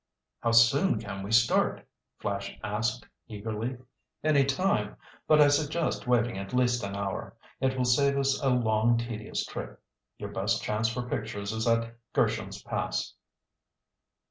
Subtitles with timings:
[0.39, 3.77] "How soon can we start?" Flash asked eagerly.
[4.23, 4.95] "Any time,
[5.27, 7.35] but I suggest waiting at least an hour.
[7.59, 9.79] It will save us a long, tedious trip.
[10.17, 13.13] Your best chance for pictures is at Gersham's Pass."